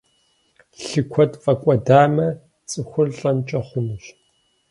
[0.83, 2.27] Лъы куэд фӀэкӀуэдамэ,
[2.69, 4.05] цӀыхур лӀэнкӀэ хъунущ.